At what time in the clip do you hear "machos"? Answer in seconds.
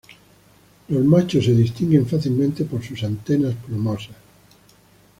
1.05-1.45